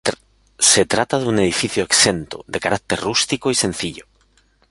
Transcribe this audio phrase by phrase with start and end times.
[0.71, 4.07] Se trata de un edificio exento, de carácter rústico y sencillo.